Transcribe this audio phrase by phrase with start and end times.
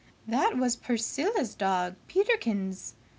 [0.27, 2.95] "That was Priscilla's dog, Peterkins!"